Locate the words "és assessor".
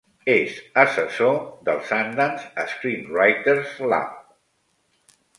0.33-1.35